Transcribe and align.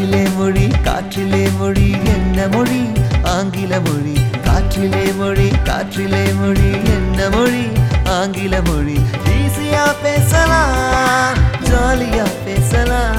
காற்றிலே 0.00 0.36
மொழி 0.36 0.66
காற்றிலே 0.84 1.56
மொழி 1.58 1.90
என்ன 2.04 2.48
மொழி? 2.48 2.92
ஆங்கில 3.22 3.80
மொழி. 3.80 4.12
காற்றிலே 4.44 5.16
மொழி 5.16 5.48
காற்றிலே 5.64 6.22
மொழி 6.34 6.70
என்ன 6.84 7.28
மொழி? 7.28 7.68
ஆங்கில 8.04 8.62
மொழி. 8.62 8.98
ஈஸியா 9.24 9.94
பேசலாம் 10.02 11.36
ஜாலியா 11.64 12.26
பேசலாம். 12.44 13.16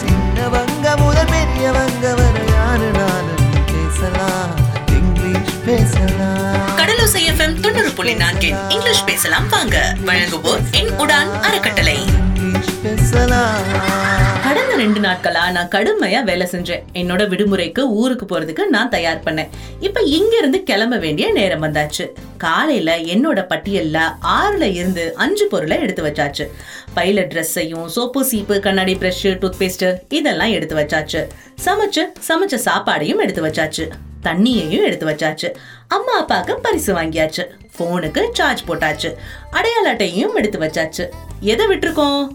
சின்னவங்க 0.00 0.96
முதல் 0.96 1.26
பெரியவங்க 1.26 2.14
வரை 2.14 2.46
யாரு 2.54 2.90
நானும் 2.90 3.46
பேசலாம் 3.66 4.50
இங்கிலீஷ் 4.86 5.54
பேசலாம். 5.66 6.78
கடலோசை 6.78 7.22
எஃப்எம் 7.30 7.60
தொண்ணூறு 7.60 7.90
புள்ளி 7.90 8.14
நான்கில் 8.14 8.56
இங்கிலீஷ் 8.68 9.04
பேசலாம் 9.04 9.48
வாங்க. 9.48 9.96
வழங்குவோர் 10.06 10.70
என் 10.70 10.90
உடான் 10.98 11.40
அறக்கட்டளை. 11.40 11.98
இங்கிலீஷ் 12.04 12.82
பேசலாம். 12.82 14.11
கடந்த 14.52 14.76
ரெண்டு 14.76 15.00
நாட்களா 15.00 15.50
நான் 15.50 15.68
கடுமையா 15.68 16.22
வேலை 16.22 16.48
செஞ்சேன். 16.50 16.82
என்னோட 16.94 17.22
விடுமுறைக்கு 17.28 17.80
ஊருக்கு 17.80 18.26
போறதுக்கு 18.26 18.66
நான் 18.66 18.88
தயார் 18.88 19.22
பண்ணேன். 19.22 19.48
இப்ப 19.80 20.00
இங்க 20.00 20.36
இருந்து 20.36 20.62
கிளம்ப 20.62 20.96
வேண்டிய 20.96 21.32
நேரம் 21.32 21.62
வந்தாச்சு. 21.62 22.10
காலையில 22.38 22.98
என்னோட 22.98 23.46
பட்டியல்ல 23.48 24.00
ஆறுல 24.22 24.60
இருந்து 24.60 25.14
அஞ்சு 25.14 25.46
பொருளை 25.46 25.80
எடுத்து 25.80 26.02
வச்சாச்சு. 26.04 26.50
பையில 26.96 27.26
ட்ரெஸ்ஸையும் 27.26 27.86
சோப்பு 27.86 28.24
சீப்பு 28.24 28.60
கண்ணாடி 28.60 28.94
பிரஷ் 28.94 29.12
டூத் 29.22 29.52
பேஸ்ட் 29.58 29.98
இதெல்லாம் 30.08 30.50
எடுத்து 30.50 30.76
வச்சாச்சு. 30.76 31.26
சமைச்சு 31.64 32.04
சமைச்ச 32.28 32.58
சாப்பாடையும் 32.64 33.18
எடுத்து 33.18 33.46
வச்சாச்சு. 33.46 33.88
தண்ணியையும் 34.22 34.82
எடுத்து 34.82 35.06
வச்சாச்சு. 35.06 35.54
அம்மா 35.88 36.12
அப்பாவுக்கு 36.12 36.60
பரிசு 36.60 36.94
வாங்கியாச்சு. 36.94 37.46
போனுக்கு 37.78 38.22
சார்ஜ் 38.32 38.64
போட்டாச்சு. 38.68 39.14
அடையாள 39.50 39.94
அட்டையும் 39.94 40.34
எடுத்து 40.34 40.58
வச்சாச்சு. 40.58 41.08
எதை 41.40 41.66
விட்டுருக்கோம்? 41.66 42.28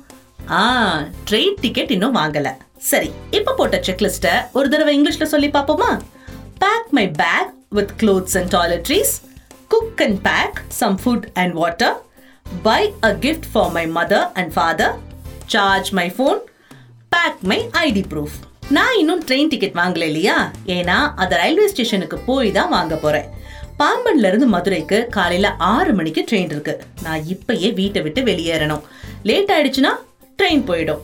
ஆ 0.52 1.00
ட்ரெயின் 1.30 1.56
டிக்கெட் 1.62 1.92
இன்னும் 1.92 2.16
வாங்கல. 2.16 2.52
சரி 2.78 3.12
இப்ப 3.32 3.54
போட்ட 3.54 3.78
செக்லிஸ்ட 3.78 4.28
ஒரு 4.54 4.70
தடவை 4.70 5.02
இங்கிலீஷ்ல 5.02 5.24
சொல்லி 5.24 5.48
பாப்போமா? 5.48 6.00
Pack 6.58 6.88
my 6.90 7.08
bag 7.08 7.54
with 7.70 7.90
clothes 8.02 8.38
and 8.38 8.54
toiletries 8.54 9.14
cook 9.68 10.02
and 10.02 10.22
pack 10.22 10.62
some 10.68 11.00
food 11.06 11.24
and 11.34 11.54
water 11.54 11.96
buy 12.64 12.94
a 13.04 13.14
gift 13.14 13.48
for 13.52 13.72
my 13.72 13.86
mother 13.90 14.28
and 14.34 14.54
father 14.54 14.96
charge 15.46 15.90
my 15.90 16.14
phone 16.18 16.40
pack 17.10 17.40
my 17.42 17.70
ID 17.74 18.04
proof 18.10 18.38
நான் 18.70 18.98
இன்னும் 18.98 19.24
ட்ரெயின் 19.26 19.48
டிக்கெட் 19.48 19.74
வாங்கல 19.74 20.04
இல்லையா? 20.04 20.52
ஏன்னா 20.66 21.14
அது 21.16 21.36
railway 21.36 21.68
ஸ்டேஷனுக்கு 21.68 22.18
போய் 22.18 22.52
தான் 22.52 22.70
வாங்க 22.70 22.96
போறேன். 22.96 23.26
பாம்பன்ல 23.80 24.28
இருந்து 24.28 24.48
மதுரைக்கு 24.48 25.08
காலையில 25.10 25.56
ஆறு 25.58 25.94
மணிக்கு 25.94 26.26
ட்ரெயின் 26.32 26.52
இருக்கு. 26.52 26.84
நான் 27.04 27.20
இப்பயே 27.20 27.74
வீட்டை 27.74 28.02
விட்டு 28.02 28.22
வெளியேறணும். 28.22 28.82
லேட் 29.24 29.52
ஆயிடுச்சுன்னா 29.52 30.06
ட்ரெயின் 30.40 30.66
போயிடும். 30.70 31.04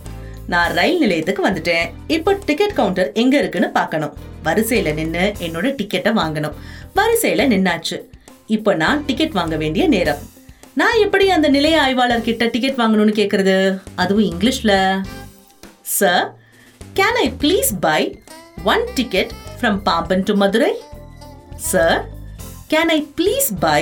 நான் 0.51 0.73
ரயில் 0.77 1.01
நிலையத்துக்கு 1.03 1.41
வந்துட்டேன். 1.47 1.87
இப்போ 2.15 2.31
டிக்கெட் 2.47 2.77
கவுண்டர் 2.79 3.09
எங்க 3.21 3.35
இருக்குன்னு 3.41 3.69
பார்க்கணும். 3.79 4.13
வரிசையில 4.47 4.93
நின்று 4.99 5.25
என்னோட 5.45 5.67
டிக்கெட்டை 5.79 6.11
வாங்கணும். 6.21 6.55
வரிசையில 6.99 7.45
நின்னாச்சு. 7.53 7.97
இப்போ 8.55 8.71
நான் 8.83 9.03
டிக்கெட் 9.09 9.37
வாங்க 9.39 9.55
வேண்டிய 9.63 9.83
நேரம். 9.95 10.21
நான் 10.81 10.99
எப்படி 11.05 11.25
அந்த 11.35 11.47
நிலைய 11.55 11.75
ஆய்வாளர் 11.85 12.27
கிட்ட 12.27 12.45
டிக்கெட் 12.53 12.79
வாங்கணும்னு 12.81 13.13
கேட்கறது 13.19 13.55
அதுவும் 14.03 14.27
இங்கிலீஷ்ல. 14.31 14.73
Sir 15.97 16.25
can 16.99 17.19
I 17.25 17.27
please 17.41 17.71
buy 17.87 18.01
one 18.71 18.83
ticket 18.97 19.31
from 19.59 19.77
Pamban 19.87 20.25
to 20.29 20.33
Madurai 20.43 20.71
sir 21.71 21.99
can 22.71 22.91
I 22.97 22.99
please 23.19 23.49
buy 23.65 23.81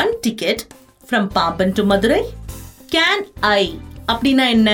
one 0.00 0.12
ticket 0.26 0.62
from 1.08 1.28
Pamban 1.38 1.74
to 1.78 1.84
Madurai 1.92 2.22
can 2.94 3.24
I 3.40 3.62
அப்படின்னா 4.12 4.48
என்ன? 4.48 4.70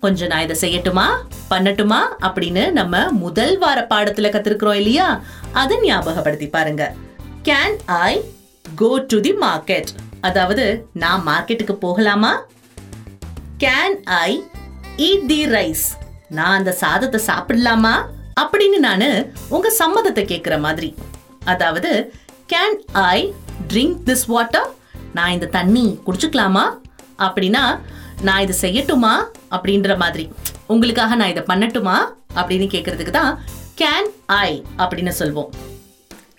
கொஞ்சம் 0.00 0.28
நான் 0.28 0.44
இதை 0.48 0.56
செய்யட்டுமா? 0.60 1.06
பண்ணட்டுமா? 1.50 2.00
அப்படின்னு 2.20 2.70
நம்ம 2.70 3.10
முதல் 3.10 3.58
வார 3.58 3.86
பாடத்துல 3.90 4.30
கத்திருக்கிறோம் 4.30 4.74
இல்லையா? 4.74 5.22
அதை 5.52 5.76
ஞாபகப்படுத்தி 5.82 6.48
பாருங்க. 6.48 6.94
Can 7.44 7.76
I 7.84 8.12
go 8.74 8.90
to 9.08 9.20
the 9.20 9.32
market 9.32 9.90
அதாவது 10.20 10.64
நான் 10.92 11.26
மார்க்கெட்டுக்கு 11.26 11.72
போகலாமா? 11.72 12.32
Can 13.58 13.96
I 14.04 14.30
eat 14.96 15.26
the 15.26 15.40
rice 15.46 15.86
நான் 16.28 16.56
அந்த 16.58 16.72
சாதத்தை 16.72 17.20
சாப்பிடலாமா? 17.26 17.94
அப்படின்னு 18.40 18.78
நான் 18.78 19.32
உங்க 19.48 19.72
சம்மதத்தை 19.78 20.22
கேட்குற 20.24 20.60
மாதிரி. 20.60 20.94
அதாவது 21.44 21.90
can 22.52 22.78
I 22.92 23.18
drink 23.68 23.98
this 24.06 24.26
water 24.26 24.70
நான் 25.12 25.30
இந்த 25.30 25.46
தண்ணி 25.46 25.86
குடிச்சுக்கலாமா? 26.06 26.64
அப்படின்னா 27.18 27.64
நான் 28.22 28.40
இதை 28.40 28.56
செய்யட்டுமா? 28.60 29.14
அப்படின்ற 29.50 29.96
மாதிரி. 29.96 30.32
உங்களுக்காக 30.66 31.14
நான் 31.14 31.28
இதை 31.28 31.42
பண்ணட்டுமா? 31.48 31.96
அப்படின்னு 32.34 32.66
கேட்கறதுக்கு 32.74 33.10
தான் 33.10 33.40
கேன் 33.80 34.08
ஐ 34.26 34.64
அப்படின்னு 34.78 35.12
சொல்வோம். 35.20 35.50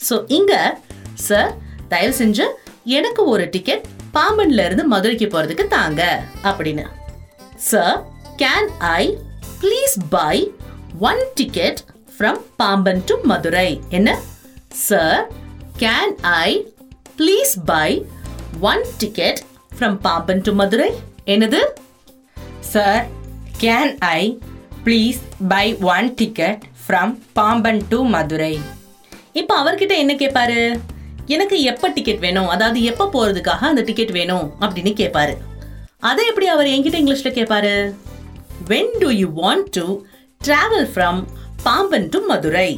ஸோ 0.09 0.23
இங்க 0.27 0.53
சார் 1.13 1.55
தயவு 1.87 2.13
செஞ்சு 2.13 2.45
எனக்கு 2.83 3.25
ஒரு 3.25 3.49
டிக்கெட் 3.49 3.85
பாம்பன்ல 4.13 4.65
இருந்து 4.65 4.83
மதுரைக்கு 4.83 5.25
போறதுக்கு 5.25 5.67
தாங்க 5.67 6.23
அப்படின்னு. 6.43 6.85
Sir 7.55 8.05
can 8.37 8.69
I 8.77 9.17
please 9.61 9.97
buy 10.09 10.51
one 10.99 11.21
ticket 11.35 11.79
from 12.17 12.39
Pamban 12.55 13.03
to 13.05 13.15
Madurai 13.23 13.81
என்ன? 13.89 14.19
Sir 14.69 15.31
can 15.77 16.15
I 16.21 16.65
please 17.17 17.53
buy 17.65 18.05
one 18.59 18.85
ticket 18.97 19.41
from 19.77 19.95
Pamban 19.95 20.41
to 20.41 20.53
Madurai 20.53 20.93
என்னது? 21.33 21.59
Sir 22.59 23.05
can 23.61 23.91
I 23.99 24.19
please 24.83 25.19
buy 25.47 25.75
one 25.93 26.13
ticket 26.13 26.63
from 26.81 27.13
Pamban 27.33 27.81
to 27.89 28.03
Madurai 28.03 28.59
இப்போ 29.33 29.53
அவர்கிட்ட 29.61 29.93
என்ன 30.01 30.13
கேட்பாரு 30.13 30.59
எனக்கு 31.25 31.61
எப்போ 31.61 31.87
ticket 31.87 32.19
வேணும்? 32.19 32.47
அதாவது 32.47 32.83
எப்போ 32.83 33.05
போகிறதுக்காக 33.13 33.63
அந்த 33.71 33.81
டிக்கெட் 33.81 34.11
வேணும்? 34.11 34.45
அப்படின்னு 34.59 34.93
கேட்பாரு 35.01 35.35
அதை 35.99 36.27
எப்படி 36.27 36.47
அவர் 36.47 36.65
என்கிட்ட 36.65 37.01
இங்கிலீஷில் 37.01 37.37
கேட்பாரு 37.39 37.73
when 38.67 38.93
do 38.99 39.09
you 39.21 39.29
want 39.41 39.67
to 39.71 39.85
travel 40.45 40.87
from 40.93 41.19
Pamban 41.63 42.09
to 42.09 42.21
Madurai 42.25 42.69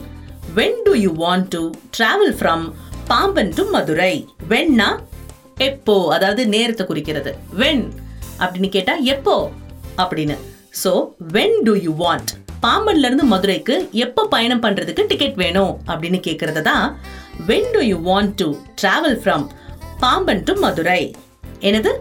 when 0.55 0.81
do 0.83 0.93
you 0.93 1.13
want 1.25 1.47
to 1.49 1.63
travel 1.97 2.35
from 2.39 2.65
Pamban 3.07 3.53
to 3.53 3.69
Madurai 3.69 4.13
வென்னா 4.49 4.89
எப்போ? 5.57 6.13
அதாவது 6.13 6.47
நேரத்தை 6.47 6.85
குறிக்கிறது. 6.85 7.35
வென் 7.53 7.85
அப்படின்னு 8.39 8.69
கேட்டா 8.69 8.95
எப்போ? 8.95 9.51
அப்படின்னு. 9.97 10.37
So 10.83 11.09
when 11.33 11.51
do 11.65 11.73
you 11.85 11.93
want? 12.05 12.27
பாம்பன்ல 12.61 13.05
இருந்து 13.05 13.23
மதுரைக்கு 13.23 13.89
எப்போ 13.91 14.27
பயணம் 14.27 14.61
பண்றதுக்கு 14.61 15.05
டிக்கெட் 15.07 15.35
வேணும்? 15.35 15.79
அப்படின்னு 15.87 16.19
கேக்குறது 16.27 16.61
தான் 16.61 16.97
when 17.47 17.65
do 17.75 17.79
you 17.79 17.97
want 18.11 18.35
to 18.35 18.55
travel 18.81 19.21
from 19.21 19.49
Pamban 19.99 20.43
to 20.43 20.53
Madurai? 20.53 21.15
என்னது? 21.59 21.93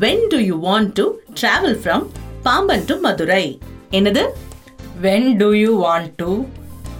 when 0.00 0.20
do 0.32 0.36
you 0.36 0.58
want 0.68 0.92
to 0.92 1.20
travel 1.42 1.76
from 1.76 2.10
Pamban 2.42 2.84
to 2.86 3.00
Madurai? 3.00 3.60
என்னது? 3.90 4.24
When 5.02 5.36
do 5.36 5.48
you 5.52 5.72
want 5.86 6.16
to 6.18 6.46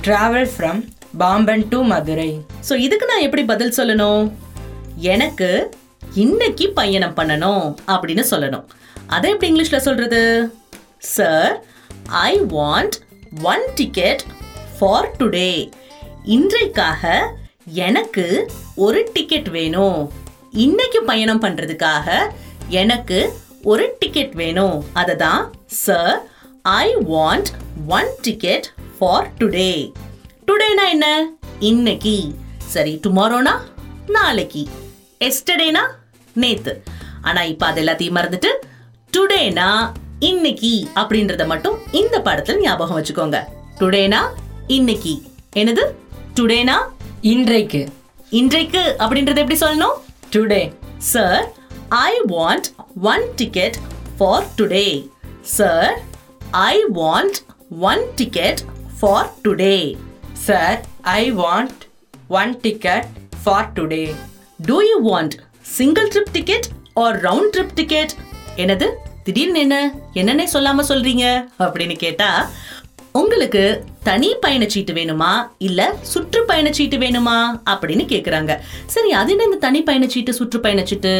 travel 0.02 0.46
from 0.58 0.92
Bamban 1.18 1.60
to 1.70 1.78
Madurai? 1.78 2.40
So 2.68 2.76
இதுக்கு 2.76 3.06
நான் 3.06 3.20
எப்படி 3.20 3.44
பதில் 3.44 3.72
சொல்லணும்? 3.76 4.32
எனக்கு 4.96 5.74
இன்னைக்கு 6.22 6.70
பயணம் 6.70 7.14
பண்ணணும் 7.16 7.64
அப்படின்னு 7.86 8.24
சொல்லணும். 8.30 8.66
அதை 9.06 9.30
எப்படி 9.30 9.48
இங்கிலீஷில் 9.52 9.86
சொல்றது? 9.86 10.20
Sir 10.98 11.64
I 12.26 12.40
want 12.40 12.96
one 13.42 13.64
ticket 13.74 14.22
for 14.78 15.08
today 15.18 15.70
இன்றைக்காக 16.36 17.02
எனக்கு 17.64 18.26
ஒரு 18.74 19.00
டிக்கெட் 19.12 19.48
வேணும். 19.48 20.12
இன்னைக்கு 20.66 21.02
பயணம் 21.02 21.42
பண்ணுறதுக்காக 21.42 22.16
எனக்கு 22.68 23.18
ஒரு 23.62 23.96
டிக்கெட் 23.98 24.32
வேணும். 24.32 24.84
அதை 24.92 25.16
தான் 25.16 25.42
sir 25.66 26.16
I 26.62 26.86
want 26.96 27.50
one 27.86 28.10
ticket 28.22 28.68
for 28.98 29.28
today 29.38 29.92
டுடேனா 30.46 30.86
என்ன? 30.90 31.06
இன்னைக்கு. 31.58 32.16
சரி 32.58 33.00
டுமாரோனா 33.06 33.56
நாளைக்கு. 34.06 34.64
எஸ்டர்டேனா 35.20 35.84
நேத்து. 36.34 36.82
ஆனா 37.22 37.42
இப்ப 37.42 37.66
அது 37.66 37.82
எல்லாத்தையும் 37.82 38.16
மறந்துட்டு 38.18 38.50
டுடேனா 39.12 39.92
இன்னைக்கு 40.18 40.88
அப்படின்றத 40.94 41.46
மட்டும் 41.46 41.78
இந்த 41.92 42.18
படத்துல 42.18 42.60
ஞாபகம் 42.60 42.98
வச்சுக்கோங்க. 42.98 43.38
டுடேனா 43.80 44.20
இன்னைக்கு 44.66 45.22
என்னது? 45.56 45.84
டுடேனா 46.34 46.76
இன்றைக்கு 47.20 47.88
இன்றைக்கு 48.30 48.96
அப்படின்றத 48.98 49.36
எப்படி 49.36 49.58
சொல்லணும்? 49.60 49.96
Today. 50.32 50.72
Sir 50.98 51.52
I 51.88 52.20
want 52.28 52.64
one 53.02 53.22
ticket 53.36 53.76
for 54.18 54.46
today 54.56 55.08
sir 55.40 56.00
I 56.50 56.84
want 56.84 57.38
one 57.80 58.04
ticket 58.16 58.60
for 59.00 59.30
today 59.48 59.96
sir 60.46 60.80
i 61.02 61.32
want 61.32 61.74
one 62.28 62.50
ticket 62.64 63.04
for 63.44 63.60
today 63.74 64.06
do 64.66 64.80
you 64.80 64.96
want 65.10 65.34
single 65.64 66.08
trip 66.08 66.32
ticket 66.32 66.66
or 66.94 67.20
round 67.20 67.52
trip 67.56 67.74
ticket 67.74 68.12
என்னது? 68.56 68.86
திடீர்னு 69.24 69.58
என்ன? 69.58 69.76
என்னன்னே 70.14 70.46
சொல்லாம 70.52 70.84
சொல்றீங்க? 70.88 71.24
அப்படின்னு 71.58 71.96
கேட்டா 71.96 72.50
உங்களுக்கு 73.12 73.62
தனி 74.02 74.34
பயணச்சீட்டு 74.46 74.92
வேணுமா? 74.92 75.30
இல்ல 75.58 75.96
சுற்றுப்பயணச்சீட்டு 76.14 76.98
வேணுமா? 76.98 77.36
அப்படின்னு 77.66 78.04
கேக்குறாங்க. 78.06 78.52
சரி 78.86 79.12
அது 79.12 79.32
என்ன 79.32 79.44
இந்த 79.44 79.56
தனி 79.56 79.82
பயணச்சீட்டு 79.82 80.30
சுற்றுப்பயணச்சீட்டு 80.38 81.12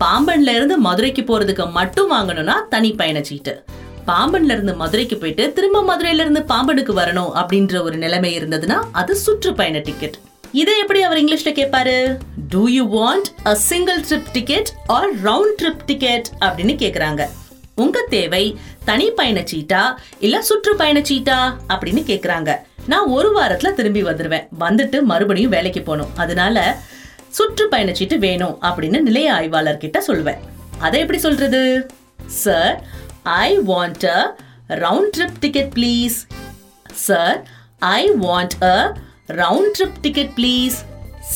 பாம்பன்ல 0.00 0.54
இருந்து 0.54 0.78
மதுரைக்கு 0.78 1.22
போறதுக்கு 1.22 1.70
மட்டும் 1.70 2.12
வாங்கணும்னா 2.12 2.68
தனி 2.68 2.92
பயணச்சீட்டு 2.92 3.54
பாம்பன்ல 4.06 4.52
இருந்து 4.52 4.74
மதுரைக்கு 4.74 5.16
போயிட்டு 5.16 5.52
திரும்ப 5.52 5.82
மதுரையில 5.82 6.20
இருந்து 6.20 6.42
பாம்பனுக்கு 6.42 6.94
வரணும் 6.94 7.32
அப்படின்ற 7.34 7.82
ஒரு 7.82 7.96
நிலைமை 7.96 8.38
இருந்ததுன்னா 8.38 8.78
அது 8.92 9.16
சுற்றுப்பயண 9.16 9.78
டிக்கெட் 9.78 10.16
இதை 10.52 10.78
எப்படி 10.78 11.02
அவர் 11.02 11.18
இங்கிலீஷ்ல 11.18 11.50
கேட்பாரு 11.58 12.18
do 12.48 12.66
you 12.66 12.84
want 12.96 13.46
a 13.46 13.54
single 13.54 14.00
trip 14.00 14.30
ticket 14.32 14.70
or 14.86 15.22
round 15.22 15.54
trip 15.62 15.84
ticket 15.86 16.26
அப்படின்னு 16.40 16.74
கேக்குறாங்க. 16.84 17.24
உங்க 17.74 18.04
தேவை 18.10 18.58
தனி 18.84 19.10
பயணச்சீட்டா 19.10 19.94
இல்ல 20.20 20.44
சுற்றுப்பயணச்சீட்டா 20.48 21.56
அப்படின்னு 21.68 22.02
கேக்குறாங்க. 22.10 22.56
நான் 22.86 23.06
ஒரு 23.06 23.40
வாரத்துல 23.40 23.72
திரும்பி 23.72 24.02
வந்துருவேன். 24.02 24.48
வந்துட்டு 24.60 25.02
மறுபடியும் 25.02 25.50
வேலைக்கு 25.50 25.82
போகணும். 25.82 26.16
அதனால 26.16 26.76
சுற்றுப்பயணச்சீட்டு 27.38 28.18
வேணும் 28.18 28.58
அப்படின்னு 28.62 29.00
நிலைய 29.00 29.34
ஆய்வாளர் 29.34 29.76
கிட்ட 29.76 30.00
சொல்வேன் 30.00 30.36
அதை 30.78 31.00
எப்படி 31.00 31.18
சொல்றது? 31.18 31.90
Sir 32.26 32.84
I 33.22 33.58
want 33.58 34.04
a 34.04 34.36
round 34.68 35.10
trip 35.16 35.38
ticket 35.40 35.72
please 35.74 36.16
sir 36.92 37.46
I 37.78 38.10
want 38.10 38.62
a 38.62 38.96
round 39.28 39.72
trip 39.76 39.98
ticket 40.00 40.30
please 40.36 40.76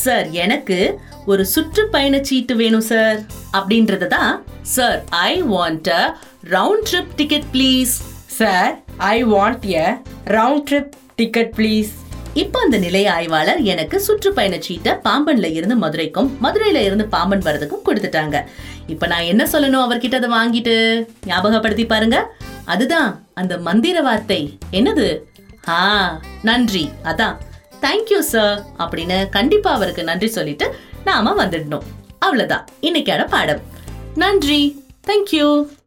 sir 0.03 0.31
எனக்கு 0.31 0.99
ஒரு 1.27 1.47
சுற்றுப்பயண 1.47 2.21
சீட்டு 2.21 2.57
வேணும் 2.57 2.81
சார் 2.81 3.19
அப்படின்றது 3.53 4.07
தான் 4.07 4.45
sir 4.63 5.05
I 5.11 5.43
want 5.43 5.89
a 5.89 6.17
round 6.51 6.87
trip 6.91 7.13
ticket 7.17 7.45
please 7.53 7.93
sir 8.27 8.83
I 8.97 9.25
want 9.25 9.65
a 9.65 9.85
round 10.25 10.65
trip 10.69 10.95
ticket 11.15 11.53
please 11.57 11.91
இப்போ 12.35 12.59
அந்த 12.61 12.79
நிலைய 12.79 13.13
ஆய்வாளர் 13.13 13.61
எனக்கு 13.63 14.01
சுற்றுப்பயண 14.01 14.59
சீட்டை 14.59 14.93
பாம்பன்ல 15.05 15.53
இருந்து 15.53 15.77
மதுரைக்கும் 15.77 16.39
மதுரையில 16.43 16.83
இருந்து 16.83 17.07
பாம்பன் 17.07 17.39
வரதுக்கும் 17.39 17.87
கொடுத்துட்டாங்க. 17.89 18.45
இப்போ 18.87 19.07
நான் 19.07 19.23
என்ன 19.23 19.45
சொல்லணும் 19.53 19.85
அவர்கிட்ட 19.85 20.15
அதை 20.15 20.31
வாங்கிட்டு? 20.31 21.07
ஞாபகப்படுத்தி 21.27 21.87
பாருங்க. 21.87 22.27
அதுதான் 22.65 23.27
அந்த 23.35 23.59
மந்திர 23.59 24.01
வார்த்தை. 24.01 24.59
என்னது? 24.73 25.21
ஆ 25.69 26.21
நன்றி. 26.43 26.91
அதான். 27.05 27.37
தேங்க்யூ 27.83 28.19
சார் 28.19 28.65
அப்படின்னு 28.79 29.29
கண்டிப்பா 29.29 29.73
அவருக்கு 29.73 30.05
நன்றி 30.05 30.29
சொல்லிட்டு 30.29 30.75
நாம 31.05 31.47
வந்துடணும். 31.47 31.83
அவ்வளவுதான். 32.19 32.67
இன்னைக்கான 32.81 33.29
பாடம். 33.29 33.61
நன்றி. 34.15 34.85
தேங்க்யூ 35.07 35.77